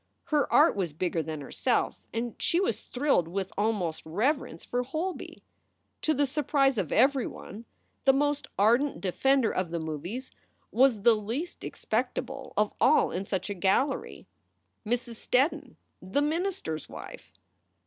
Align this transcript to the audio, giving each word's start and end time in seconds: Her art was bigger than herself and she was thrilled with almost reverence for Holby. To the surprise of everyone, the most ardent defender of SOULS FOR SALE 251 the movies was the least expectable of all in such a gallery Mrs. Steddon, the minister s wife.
Her 0.23 0.51
art 0.51 0.75
was 0.75 0.93
bigger 0.93 1.21
than 1.21 1.41
herself 1.41 2.01
and 2.11 2.33
she 2.41 2.59
was 2.59 2.79
thrilled 2.79 3.27
with 3.27 3.53
almost 3.55 4.01
reverence 4.03 4.65
for 4.65 4.81
Holby. 4.81 5.43
To 6.01 6.15
the 6.15 6.25
surprise 6.25 6.79
of 6.79 6.91
everyone, 6.91 7.65
the 8.05 8.11
most 8.13 8.47
ardent 8.57 8.99
defender 8.99 9.51
of 9.51 9.67
SOULS 9.67 9.69
FOR 9.69 9.75
SALE 9.75 9.85
251 9.85 10.01
the 10.01 10.09
movies 10.09 10.31
was 10.71 11.03
the 11.03 11.15
least 11.15 11.63
expectable 11.63 12.53
of 12.57 12.73
all 12.81 13.11
in 13.11 13.27
such 13.27 13.51
a 13.51 13.53
gallery 13.53 14.25
Mrs. 14.87 15.17
Steddon, 15.17 15.75
the 16.01 16.23
minister 16.23 16.73
s 16.73 16.89
wife. 16.89 17.31